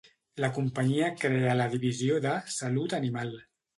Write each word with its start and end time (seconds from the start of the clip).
La 0.43 0.47
companyia 0.53 1.09
crea 1.23 1.53
la 1.59 1.67
divisió 1.75 2.17
de 2.25 2.33
Salut 2.57 2.97
Animal. 3.03 3.31